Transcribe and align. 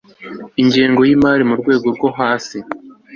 ingengo 0.61 1.01
y 1.07 1.11
imari 1.15 1.43
mu 1.49 1.55
rwego 1.61 1.87
rwo 1.95 2.09
hasi 2.17 2.57